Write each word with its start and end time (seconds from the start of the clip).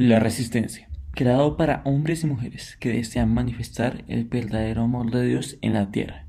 La 0.00 0.20
resistencia, 0.20 0.88
creado 1.10 1.56
para 1.56 1.82
hombres 1.84 2.22
y 2.22 2.28
mujeres 2.28 2.76
que 2.78 2.92
desean 2.92 3.34
manifestar 3.34 4.04
el 4.06 4.26
verdadero 4.26 4.82
amor 4.82 5.10
de 5.10 5.26
Dios 5.26 5.58
en 5.60 5.72
la 5.72 5.90
tierra, 5.90 6.28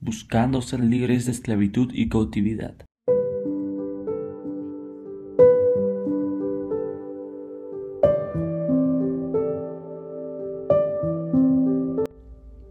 buscando 0.00 0.62
ser 0.62 0.80
libres 0.80 1.26
de 1.26 1.32
esclavitud 1.32 1.90
y 1.92 2.08
cautividad. 2.08 2.76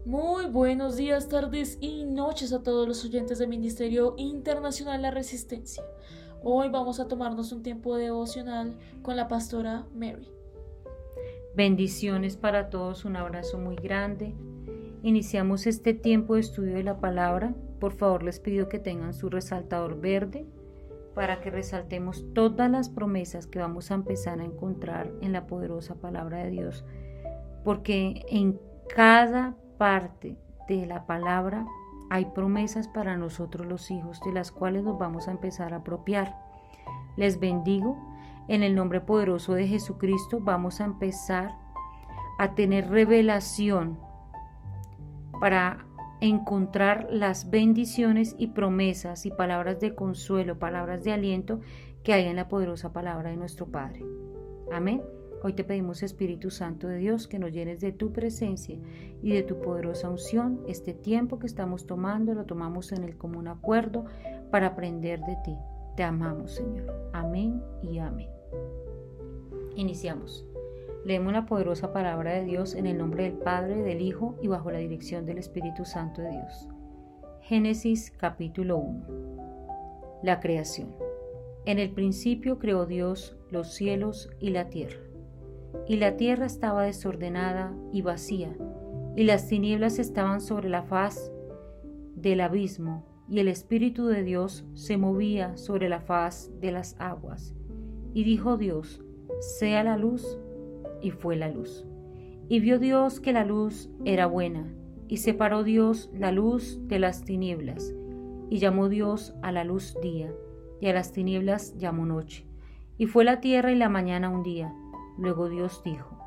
Muy 0.04 0.46
buenos 0.46 0.96
días, 0.96 1.28
tardes 1.28 1.78
y 1.80 2.06
noches 2.06 2.52
a 2.52 2.64
todos 2.64 2.88
los 2.88 3.04
oyentes 3.04 3.38
del 3.38 3.50
Ministerio 3.50 4.16
Internacional 4.18 5.00
La 5.02 5.12
Resistencia. 5.12 5.84
Hoy 6.42 6.70
vamos 6.70 6.98
a 6.98 7.06
tomarnos 7.06 7.52
un 7.52 7.62
tiempo 7.62 7.96
devocional 7.96 8.76
con 9.02 9.14
la 9.14 9.28
pastora 9.28 9.86
Mary. 9.94 10.39
Bendiciones 11.54 12.36
para 12.36 12.70
todos, 12.70 13.04
un 13.04 13.16
abrazo 13.16 13.58
muy 13.58 13.74
grande. 13.74 14.34
Iniciamos 15.02 15.66
este 15.66 15.94
tiempo 15.94 16.34
de 16.34 16.40
estudio 16.40 16.74
de 16.74 16.84
la 16.84 17.00
palabra. 17.00 17.54
Por 17.80 17.92
favor 17.92 18.22
les 18.22 18.38
pido 18.38 18.68
que 18.68 18.78
tengan 18.78 19.14
su 19.14 19.30
resaltador 19.30 20.00
verde 20.00 20.46
para 21.14 21.40
que 21.40 21.50
resaltemos 21.50 22.24
todas 22.34 22.70
las 22.70 22.88
promesas 22.88 23.48
que 23.48 23.58
vamos 23.58 23.90
a 23.90 23.94
empezar 23.94 24.40
a 24.40 24.44
encontrar 24.44 25.10
en 25.22 25.32
la 25.32 25.46
poderosa 25.46 25.96
palabra 25.96 26.38
de 26.44 26.50
Dios. 26.50 26.84
Porque 27.64 28.24
en 28.28 28.60
cada 28.88 29.56
parte 29.76 30.36
de 30.68 30.86
la 30.86 31.04
palabra 31.04 31.66
hay 32.10 32.26
promesas 32.26 32.86
para 32.86 33.16
nosotros 33.16 33.66
los 33.66 33.90
hijos 33.90 34.20
de 34.24 34.32
las 34.32 34.52
cuales 34.52 34.84
nos 34.84 34.98
vamos 34.98 35.26
a 35.26 35.32
empezar 35.32 35.72
a 35.72 35.78
apropiar. 35.78 36.36
Les 37.16 37.40
bendigo. 37.40 37.98
En 38.48 38.62
el 38.62 38.74
nombre 38.74 39.00
poderoso 39.00 39.54
de 39.54 39.66
Jesucristo 39.66 40.40
vamos 40.40 40.80
a 40.80 40.84
empezar 40.84 41.54
a 42.38 42.54
tener 42.54 42.88
revelación 42.88 43.98
para 45.40 45.86
encontrar 46.20 47.08
las 47.10 47.50
bendiciones 47.50 48.34
y 48.38 48.48
promesas 48.48 49.24
y 49.26 49.30
palabras 49.30 49.80
de 49.80 49.94
consuelo, 49.94 50.58
palabras 50.58 51.02
de 51.04 51.12
aliento 51.12 51.60
que 52.02 52.12
hay 52.12 52.26
en 52.26 52.36
la 52.36 52.48
poderosa 52.48 52.92
palabra 52.92 53.30
de 53.30 53.36
nuestro 53.36 53.66
Padre. 53.66 54.04
Amén. 54.72 55.02
Hoy 55.42 55.54
te 55.54 55.64
pedimos, 55.64 56.02
Espíritu 56.02 56.50
Santo 56.50 56.86
de 56.86 56.98
Dios, 56.98 57.26
que 57.26 57.38
nos 57.38 57.52
llenes 57.52 57.80
de 57.80 57.92
tu 57.92 58.12
presencia 58.12 58.78
y 59.22 59.32
de 59.32 59.42
tu 59.42 59.60
poderosa 59.60 60.10
unción. 60.10 60.60
Este 60.68 60.92
tiempo 60.92 61.38
que 61.38 61.46
estamos 61.46 61.86
tomando 61.86 62.34
lo 62.34 62.44
tomamos 62.44 62.92
en 62.92 63.04
el 63.04 63.16
común 63.16 63.48
acuerdo 63.48 64.04
para 64.50 64.68
aprender 64.68 65.20
de 65.20 65.36
ti. 65.42 65.56
Te 66.00 66.04
amamos, 66.04 66.52
Señor. 66.52 67.10
Amén 67.12 67.62
y 67.82 67.98
amén. 67.98 68.30
Iniciamos. 69.76 70.46
Leemos 71.04 71.30
la 71.34 71.44
poderosa 71.44 71.92
palabra 71.92 72.32
de 72.32 72.44
Dios 72.46 72.74
en 72.74 72.86
el 72.86 72.96
nombre 72.96 73.24
del 73.24 73.34
Padre, 73.34 73.82
del 73.82 74.00
Hijo 74.00 74.34
y 74.40 74.48
bajo 74.48 74.70
la 74.70 74.78
dirección 74.78 75.26
del 75.26 75.36
Espíritu 75.36 75.84
Santo 75.84 76.22
de 76.22 76.30
Dios. 76.30 76.68
Génesis 77.42 78.10
capítulo 78.16 78.78
1. 78.78 80.20
La 80.22 80.40
creación. 80.40 80.96
En 81.66 81.78
el 81.78 81.90
principio 81.90 82.58
creó 82.58 82.86
Dios 82.86 83.36
los 83.50 83.74
cielos 83.74 84.30
y 84.40 84.48
la 84.48 84.70
tierra 84.70 85.00
y 85.86 85.96
la 85.96 86.16
tierra 86.16 86.46
estaba 86.46 86.84
desordenada 86.84 87.74
y 87.92 88.00
vacía, 88.00 88.56
y 89.16 89.24
las 89.24 89.48
tinieblas 89.48 89.98
estaban 89.98 90.40
sobre 90.40 90.70
la 90.70 90.82
faz 90.82 91.30
del 92.14 92.40
abismo, 92.40 93.04
y 93.30 93.38
el 93.38 93.46
Espíritu 93.46 94.06
de 94.06 94.24
Dios 94.24 94.64
se 94.74 94.96
movía 94.96 95.56
sobre 95.56 95.88
la 95.88 96.00
faz 96.00 96.50
de 96.60 96.72
las 96.72 96.96
aguas. 96.98 97.54
Y 98.12 98.24
dijo 98.24 98.56
Dios, 98.56 99.00
sea 99.58 99.84
la 99.84 99.96
luz, 99.96 100.36
y 101.00 101.12
fue 101.12 101.36
la 101.36 101.48
luz. 101.48 101.86
Y 102.48 102.58
vio 102.58 102.80
Dios 102.80 103.20
que 103.20 103.32
la 103.32 103.44
luz 103.44 103.88
era 104.04 104.26
buena, 104.26 104.74
y 105.06 105.18
separó 105.18 105.62
Dios 105.62 106.10
la 106.12 106.32
luz 106.32 106.80
de 106.88 106.98
las 106.98 107.22
tinieblas, 107.22 107.94
y 108.50 108.58
llamó 108.58 108.88
Dios 108.88 109.32
a 109.42 109.52
la 109.52 109.62
luz 109.62 109.96
día, 110.02 110.34
y 110.80 110.88
a 110.88 110.92
las 110.92 111.12
tinieblas 111.12 111.78
llamó 111.78 112.06
noche. 112.06 112.46
Y 112.98 113.06
fue 113.06 113.24
la 113.24 113.40
tierra 113.40 113.70
y 113.70 113.76
la 113.76 113.88
mañana 113.88 114.28
un 114.28 114.42
día. 114.42 114.74
Luego 115.16 115.48
Dios 115.48 115.82
dijo, 115.84 116.18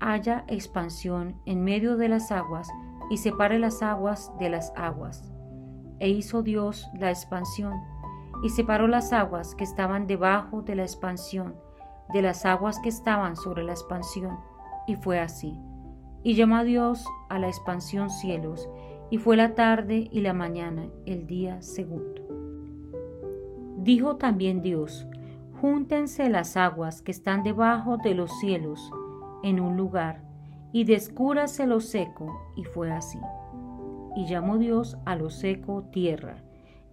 haya 0.00 0.44
expansión 0.48 1.36
en 1.46 1.62
medio 1.62 1.96
de 1.96 2.08
las 2.08 2.32
aguas 2.32 2.68
y 3.08 3.18
separe 3.18 3.60
las 3.60 3.82
aguas 3.82 4.32
de 4.40 4.50
las 4.50 4.72
aguas. 4.76 5.32
E 6.00 6.08
hizo 6.08 6.42
Dios 6.42 6.88
la 6.94 7.10
expansión 7.10 7.80
y 8.42 8.50
separó 8.50 8.86
las 8.86 9.12
aguas 9.12 9.54
que 9.54 9.64
estaban 9.64 10.06
debajo 10.06 10.62
de 10.62 10.76
la 10.76 10.82
expansión 10.82 11.54
de 12.12 12.22
las 12.22 12.46
aguas 12.46 12.78
que 12.80 12.88
estaban 12.88 13.36
sobre 13.36 13.62
la 13.62 13.72
expansión. 13.72 14.38
Y 14.86 14.96
fue 14.96 15.18
así. 15.18 15.54
Y 16.22 16.34
llamó 16.34 16.64
Dios 16.64 17.04
a 17.28 17.38
la 17.38 17.48
expansión 17.48 18.10
cielos, 18.10 18.68
y 19.10 19.18
fue 19.18 19.36
la 19.36 19.54
tarde 19.54 20.08
y 20.10 20.20
la 20.20 20.32
mañana, 20.32 20.86
el 21.06 21.26
día 21.26 21.62
segundo. 21.62 22.22
Dijo 23.78 24.16
también 24.16 24.60
Dios, 24.62 25.06
Júntense 25.60 26.28
las 26.28 26.56
aguas 26.56 27.02
que 27.02 27.10
están 27.10 27.42
debajo 27.42 27.96
de 27.96 28.14
los 28.14 28.30
cielos 28.38 28.90
en 29.42 29.60
un 29.60 29.76
lugar, 29.76 30.22
y 30.72 30.84
descúrase 30.84 31.66
lo 31.66 31.80
seco, 31.80 32.52
y 32.56 32.64
fue 32.64 32.90
así. 32.90 33.18
Y 34.16 34.26
llamó 34.26 34.58
Dios 34.58 34.96
a 35.04 35.16
lo 35.16 35.30
seco 35.30 35.84
tierra, 35.92 36.42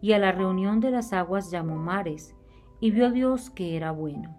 y 0.01 0.13
a 0.13 0.19
la 0.19 0.31
reunión 0.31 0.79
de 0.79 0.91
las 0.91 1.13
aguas 1.13 1.51
llamó 1.51 1.77
mares, 1.77 2.35
y 2.79 2.91
vio 2.91 3.11
Dios 3.11 3.49
que 3.49 3.75
era 3.75 3.91
bueno. 3.91 4.35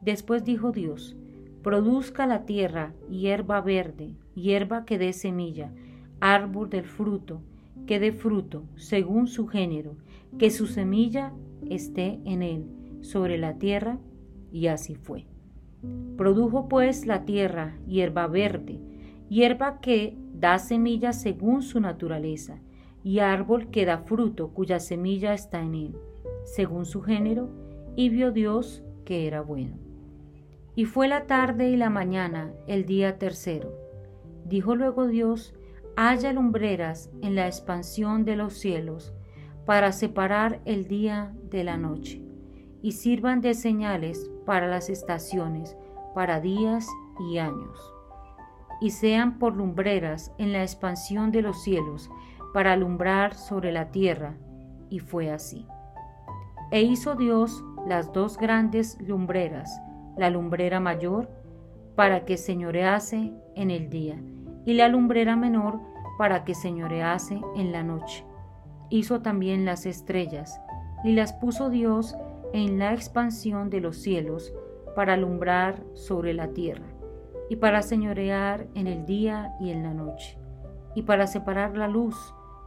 Después 0.00 0.44
dijo 0.44 0.72
Dios, 0.72 1.16
produzca 1.62 2.26
la 2.26 2.44
tierra 2.44 2.94
hierba 3.08 3.60
verde, 3.60 4.14
hierba 4.34 4.84
que 4.84 4.98
dé 4.98 5.12
semilla, 5.12 5.72
árbol 6.20 6.70
del 6.70 6.84
fruto, 6.84 7.42
que 7.86 7.98
dé 7.98 8.12
fruto, 8.12 8.64
según 8.76 9.26
su 9.26 9.46
género, 9.46 9.96
que 10.38 10.50
su 10.50 10.66
semilla 10.66 11.32
esté 11.68 12.20
en 12.24 12.42
él 12.42 12.66
sobre 13.00 13.38
la 13.38 13.58
tierra, 13.58 13.98
y 14.52 14.68
así 14.68 14.94
fue. 14.94 15.26
Produjo 16.16 16.68
pues 16.68 17.06
la 17.06 17.24
tierra 17.24 17.76
hierba 17.86 18.26
verde, 18.26 18.80
hierba 19.28 19.80
que 19.80 20.16
da 20.34 20.58
semilla 20.58 21.12
según 21.12 21.62
su 21.62 21.80
naturaleza, 21.80 22.60
y 23.02 23.20
árbol 23.20 23.70
que 23.70 23.84
da 23.84 23.98
fruto 23.98 24.48
cuya 24.48 24.80
semilla 24.80 25.32
está 25.32 25.60
en 25.60 25.74
él, 25.74 25.98
según 26.44 26.86
su 26.86 27.02
género, 27.02 27.48
y 27.94 28.08
vio 28.08 28.32
Dios 28.32 28.82
que 29.04 29.26
era 29.26 29.40
bueno. 29.40 29.76
Y 30.74 30.84
fue 30.84 31.08
la 31.08 31.26
tarde 31.26 31.70
y 31.70 31.76
la 31.76 31.88
mañana, 31.88 32.52
el 32.66 32.84
día 32.84 33.18
tercero. 33.18 33.72
Dijo 34.44 34.74
luego 34.74 35.06
Dios, 35.06 35.54
haya 35.96 36.32
lumbreras 36.32 37.10
en 37.22 37.34
la 37.34 37.46
expansión 37.46 38.24
de 38.24 38.36
los 38.36 38.54
cielos, 38.54 39.14
para 39.64 39.92
separar 39.92 40.60
el 40.64 40.86
día 40.86 41.34
de 41.50 41.64
la 41.64 41.76
noche 41.76 42.22
y 42.82 42.92
sirvan 42.92 43.40
de 43.40 43.54
señales 43.54 44.30
para 44.44 44.68
las 44.68 44.88
estaciones, 44.90 45.76
para 46.14 46.40
días 46.40 46.86
y 47.30 47.38
años, 47.38 47.92
y 48.80 48.90
sean 48.90 49.38
por 49.38 49.56
lumbreras 49.56 50.32
en 50.38 50.52
la 50.52 50.62
expansión 50.62 51.32
de 51.32 51.42
los 51.42 51.62
cielos, 51.62 52.10
para 52.52 52.72
alumbrar 52.72 53.34
sobre 53.34 53.72
la 53.72 53.90
tierra, 53.90 54.34
y 54.88 54.98
fue 54.98 55.30
así. 55.30 55.66
E 56.70 56.82
hizo 56.82 57.14
Dios 57.14 57.64
las 57.86 58.12
dos 58.12 58.38
grandes 58.38 58.98
lumbreras, 59.00 59.80
la 60.16 60.30
lumbrera 60.30 60.80
mayor, 60.80 61.30
para 61.94 62.24
que 62.24 62.36
señorease 62.36 63.32
en 63.54 63.70
el 63.70 63.88
día, 63.88 64.20
y 64.64 64.74
la 64.74 64.88
lumbrera 64.88 65.36
menor, 65.36 65.80
para 66.18 66.44
que 66.44 66.54
señorease 66.54 67.40
en 67.56 67.72
la 67.72 67.82
noche. 67.82 68.24
Hizo 68.90 69.20
también 69.20 69.64
las 69.64 69.86
estrellas, 69.86 70.60
y 71.04 71.12
las 71.12 71.32
puso 71.34 71.70
Dios 71.70 72.16
en 72.52 72.78
la 72.78 72.92
expansión 72.92 73.70
de 73.70 73.80
los 73.80 73.96
cielos 73.96 74.52
para 74.94 75.14
alumbrar 75.14 75.82
sobre 75.94 76.32
la 76.32 76.48
tierra 76.48 76.95
y 77.48 77.56
para 77.56 77.82
señorear 77.82 78.66
en 78.74 78.86
el 78.86 79.06
día 79.06 79.54
y 79.60 79.70
en 79.70 79.82
la 79.82 79.94
noche 79.94 80.38
y 80.94 81.02
para 81.02 81.26
separar 81.26 81.76
la 81.76 81.88
luz 81.88 82.16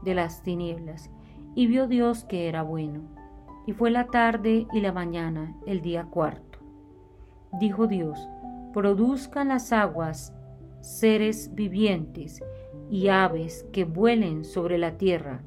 de 0.03 0.13
las 0.13 0.43
tinieblas. 0.43 1.09
Y 1.55 1.67
vio 1.67 1.87
Dios 1.87 2.23
que 2.23 2.47
era 2.47 2.61
bueno. 2.61 3.01
Y 3.65 3.73
fue 3.73 3.91
la 3.91 4.07
tarde 4.07 4.67
y 4.71 4.81
la 4.81 4.91
mañana, 4.93 5.55
el 5.65 5.81
día 5.81 6.05
cuarto. 6.05 6.59
Dijo 7.59 7.87
Dios, 7.87 8.19
produzcan 8.71 9.49
las 9.49 9.73
aguas 9.73 10.33
seres 10.81 11.53
vivientes 11.55 12.41
y 12.89 13.07
aves 13.09 13.65
que 13.73 13.83
vuelen 13.83 14.43
sobre 14.43 14.77
la 14.77 14.97
tierra 14.97 15.43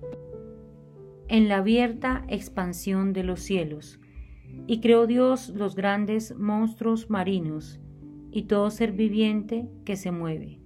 en 1.29 1.49
la 1.49 1.59
abierta 1.59 2.25
expansión 2.29 3.13
de 3.13 3.23
los 3.23 3.41
cielos 3.41 3.99
y 4.67 4.81
creó 4.81 5.07
Dios 5.07 5.49
los 5.49 5.75
grandes 5.75 6.37
monstruos 6.37 7.09
marinos 7.09 7.81
y 8.33 8.45
todo 8.45 8.71
ser 8.71 8.93
viviente 8.93 9.69
que 9.85 9.97
se 9.97 10.11
mueve, 10.11 10.59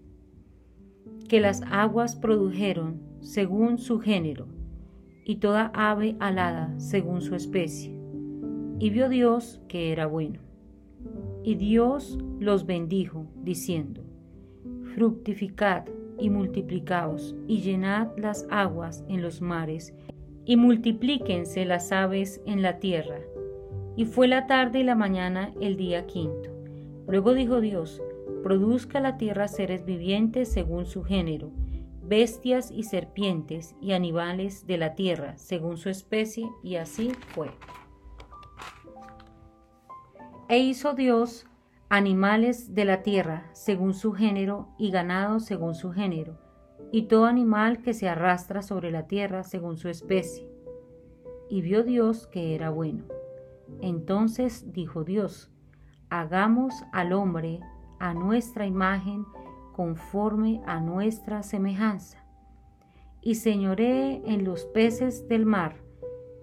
que 1.29 1.41
las 1.41 1.63
aguas 1.63 2.15
produjeron 2.15 3.01
según 3.21 3.79
su 3.79 3.99
género, 3.99 4.47
y 5.25 5.37
toda 5.37 5.73
ave 5.75 6.17
alada 6.21 6.73
según 6.79 7.21
su 7.21 7.35
especie. 7.35 7.99
Y 8.79 8.91
vio 8.91 9.09
Dios 9.09 9.61
que 9.67 9.91
era 9.91 10.07
bueno. 10.07 10.39
Y 11.43 11.57
Dios 11.57 12.19
los 12.39 12.65
bendijo, 12.65 13.27
diciendo, 13.43 14.05
Fructificad 14.95 15.85
y 16.19 16.31
multiplicaos, 16.31 17.35
y 17.49 17.61
llenad 17.61 18.09
las 18.17 18.47
aguas 18.51 19.05
en 19.09 19.21
los 19.21 19.41
mares, 19.41 19.93
y 20.45 20.57
multiplíquense 20.57 21.65
las 21.65 21.91
aves 21.91 22.41
en 22.47 22.63
la 22.63 22.79
tierra. 22.79 23.19
Y 23.97 24.05
fue 24.05 24.29
la 24.29 24.47
tarde 24.47 24.81
y 24.81 24.85
la 24.85 24.95
mañana 24.95 25.53
el 25.61 25.77
día 25.77 26.07
quinto. 26.07 26.56
Luego 27.07 27.35
dijo 27.35 27.61
Dios, 27.61 28.03
produzca 28.43 29.01
la 29.01 29.17
tierra 29.17 29.49
seres 29.49 29.85
vivientes 29.85 30.51
según 30.51 30.87
su 30.87 31.05
género, 31.05 31.51
bestias 32.03 32.71
y 32.71 32.85
serpientes 32.85 33.75
y 33.81 33.93
animales 33.93 34.67
de 34.67 34.79
la 34.79 34.95
tierra 34.95 35.37
según 35.37 35.77
su 35.77 35.89
especie, 35.89 36.49
y 36.63 36.77
así 36.77 37.13
fue. 37.35 37.51
E 40.49 40.59
hizo 40.59 40.95
Dios 40.95 41.47
animales 41.89 42.75
de 42.75 42.85
la 42.85 43.03
tierra 43.03 43.51
según 43.53 43.95
su 43.95 44.13
género 44.13 44.69
y 44.79 44.91
ganado 44.91 45.41
según 45.41 45.75
su 45.75 45.93
género, 45.93 46.39
y 46.93 47.03
todo 47.03 47.27
animal 47.27 47.83
que 47.83 47.95
se 47.95 48.09
arrastra 48.09 48.63
sobre 48.63 48.91
la 48.91 49.07
tierra 49.07 49.43
según 49.43 49.77
su 49.77 49.89
especie. 49.89 50.49
Y 51.49 51.63
vio 51.63 51.85
Dios 51.85 52.27
que 52.27 52.55
era 52.55 52.71
bueno. 52.71 53.05
Entonces 53.81 54.73
dijo 54.73 55.05
Dios, 55.05 55.51
hagamos 56.11 56.75
al 56.93 57.13
hombre 57.13 57.61
a 57.99 58.15
nuestra 58.15 58.67
imagen 58.67 59.25
conforme 59.75 60.63
a 60.67 60.81
nuestra 60.81 61.43
semejanza, 61.43 62.25
y 63.21 63.35
señoree 63.35 64.23
en 64.25 64.45
los 64.45 64.65
peces 64.67 65.29
del 65.29 65.45
mar, 65.47 65.77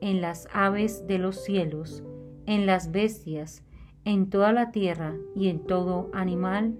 en 0.01 0.21
las 0.21 0.47
aves 0.53 1.07
de 1.07 1.17
los 1.17 1.43
cielos, 1.43 2.03
en 2.45 2.65
las 2.65 2.91
bestias, 2.91 3.63
en 4.05 4.29
toda 4.29 4.51
la 4.51 4.71
tierra 4.71 5.15
y 5.35 5.47
en 5.47 5.65
todo 5.65 6.09
animal 6.13 6.77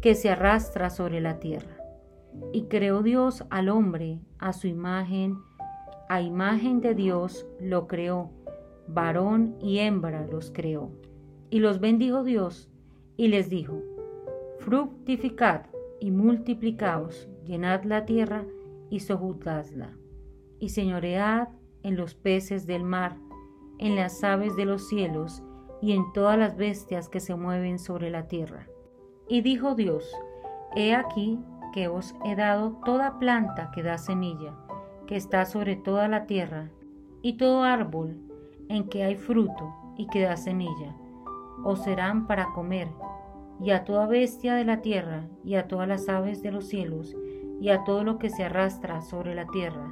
que 0.00 0.14
se 0.14 0.30
arrastra 0.30 0.90
sobre 0.90 1.20
la 1.20 1.40
tierra. 1.40 1.76
Y 2.52 2.64
creó 2.64 3.02
Dios 3.02 3.44
al 3.50 3.68
hombre 3.68 4.20
a 4.38 4.52
su 4.52 4.68
imagen, 4.68 5.38
a 6.08 6.20
imagen 6.20 6.80
de 6.80 6.94
Dios 6.94 7.46
lo 7.60 7.86
creó, 7.86 8.30
varón 8.86 9.56
y 9.60 9.80
hembra 9.80 10.26
los 10.26 10.50
creó. 10.50 10.90
Y 11.52 11.58
los 11.58 11.80
bendijo 11.80 12.24
Dios 12.24 12.70
y 13.18 13.28
les 13.28 13.50
dijo, 13.50 13.82
fructificad 14.60 15.66
y 16.00 16.10
multiplicaos, 16.10 17.28
llenad 17.44 17.84
la 17.84 18.06
tierra 18.06 18.46
y 18.88 19.00
sojuzgadla, 19.00 19.90
y 20.60 20.70
señoread 20.70 21.48
en 21.82 21.96
los 21.96 22.14
peces 22.14 22.66
del 22.66 22.84
mar, 22.84 23.18
en 23.76 23.96
las 23.96 24.24
aves 24.24 24.56
de 24.56 24.64
los 24.64 24.88
cielos, 24.88 25.42
y 25.82 25.92
en 25.92 26.10
todas 26.14 26.38
las 26.38 26.56
bestias 26.56 27.10
que 27.10 27.20
se 27.20 27.34
mueven 27.34 27.78
sobre 27.78 28.08
la 28.08 28.28
tierra. 28.28 28.66
Y 29.28 29.42
dijo 29.42 29.74
Dios, 29.74 30.10
He 30.74 30.94
aquí 30.94 31.38
que 31.74 31.86
os 31.86 32.14
he 32.24 32.34
dado 32.34 32.80
toda 32.86 33.18
planta 33.18 33.70
que 33.74 33.82
da 33.82 33.98
semilla, 33.98 34.56
que 35.06 35.16
está 35.16 35.44
sobre 35.44 35.76
toda 35.76 36.08
la 36.08 36.24
tierra, 36.24 36.70
y 37.20 37.36
todo 37.36 37.62
árbol 37.62 38.16
en 38.70 38.88
que 38.88 39.04
hay 39.04 39.16
fruto 39.16 39.74
y 39.98 40.06
que 40.06 40.22
da 40.22 40.38
semilla, 40.38 40.96
os 41.64 41.82
serán 41.82 42.26
para 42.26 42.52
comer, 42.52 42.88
y 43.60 43.70
a 43.70 43.84
toda 43.84 44.06
bestia 44.06 44.54
de 44.54 44.64
la 44.64 44.82
tierra, 44.82 45.26
y 45.44 45.54
a 45.54 45.68
todas 45.68 45.88
las 45.88 46.08
aves 46.08 46.42
de 46.42 46.52
los 46.52 46.66
cielos, 46.68 47.16
y 47.60 47.70
a 47.70 47.84
todo 47.84 48.02
lo 48.04 48.18
que 48.18 48.30
se 48.30 48.44
arrastra 48.44 49.02
sobre 49.02 49.34
la 49.34 49.46
tierra, 49.46 49.88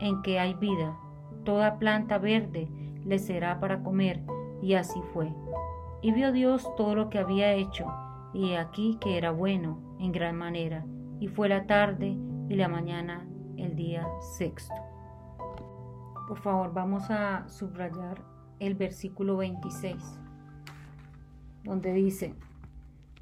en 0.00 0.22
que 0.22 0.38
hay 0.38 0.54
vida, 0.54 0.96
toda 1.44 1.78
planta 1.78 2.18
verde 2.18 2.68
le 3.04 3.18
será 3.18 3.60
para 3.60 3.82
comer, 3.82 4.22
y 4.60 4.74
así 4.74 5.00
fue. 5.12 5.32
Y 6.02 6.12
vio 6.12 6.32
Dios 6.32 6.68
todo 6.76 6.94
lo 6.94 7.08
que 7.08 7.18
había 7.18 7.52
hecho, 7.54 7.86
y 8.32 8.54
aquí 8.54 8.98
que 9.00 9.16
era 9.16 9.30
bueno 9.30 9.78
en 9.98 10.12
gran 10.12 10.36
manera. 10.36 10.84
Y 11.20 11.28
fue 11.28 11.48
la 11.48 11.66
tarde 11.66 12.16
y 12.48 12.54
la 12.54 12.68
mañana 12.68 13.26
el 13.56 13.74
día 13.74 14.06
sexto. 14.20 14.74
Por 16.28 16.38
favor, 16.38 16.72
vamos 16.72 17.10
a 17.10 17.48
subrayar 17.48 18.22
el 18.60 18.74
versículo 18.74 19.38
26, 19.38 20.20
donde 21.64 21.92
dice, 21.92 22.34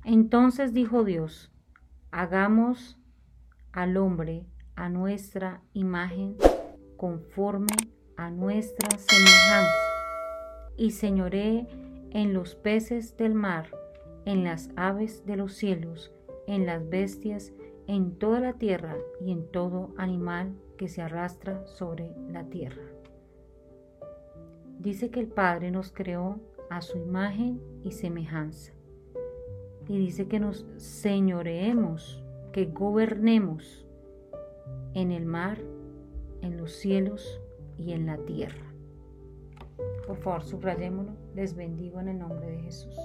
entonces 0.05 0.73
dijo 0.73 1.05
Dios, 1.05 1.51
hagamos 2.11 2.99
al 3.73 3.97
hombre 3.97 4.47
a 4.75 4.89
nuestra 4.89 5.63
imagen 5.73 6.37
conforme 6.97 7.75
a 8.17 8.31
nuestra 8.31 8.89
semejanza 8.91 9.87
y 10.77 10.93
señoré 10.93 11.67
en 12.11 12.33
los 12.33 12.55
peces 12.55 13.17
del 13.17 13.35
mar, 13.35 13.71
en 14.25 14.45
las 14.45 14.71
aves 14.77 15.25
de 15.27 15.37
los 15.37 15.55
cielos, 15.55 16.13
en 16.47 16.67
las 16.67 16.89
bestias, 16.89 17.53
en 17.87 18.19
toda 18.19 18.41
la 18.41 18.55
tierra 18.55 18.97
y 19.21 19.33
en 19.33 19.51
todo 19.51 19.95
animal 19.97 20.57
que 20.77 20.89
se 20.89 21.03
arrastra 21.03 21.67
sobre 21.67 22.15
la 22.29 22.45
tierra. 22.45 22.83
Dice 24.79 25.11
que 25.11 25.21
el 25.21 25.29
Padre 25.29 25.71
nos 25.71 25.91
creó 25.91 26.41
a 26.71 26.81
su 26.81 26.99
imagen 26.99 27.61
y 27.83 27.93
semejanza. 27.93 28.73
Y 29.89 29.99
dice 29.99 30.27
que 30.27 30.41
nos 30.41 30.67
señoreemos, 30.77 32.23
que 32.53 32.67
gobernemos 32.67 33.87
en 34.95 35.13
el 35.13 35.27
mar, 35.27 35.59
en 36.43 36.57
los 36.57 36.73
cielos 36.73 37.41
y 37.77 37.93
en 37.93 38.07
la 38.07 38.17
tierra. 38.19 38.73
Por 40.07 40.17
favor, 40.17 40.43
subrayémoslo. 40.43 41.13
Les 41.35 41.55
bendigo 41.55 42.01
en 42.01 42.09
el 42.09 42.19
nombre 42.19 42.51
de 42.51 42.59
Jesús. 42.59 42.97